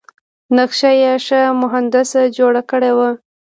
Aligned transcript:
نقشه 0.57 0.91
یې 1.01 1.13
ښه 1.25 1.41
مهندس 1.61 2.11
جوړه 2.37 2.61
کړې 2.69 2.91
وه. 2.97 3.09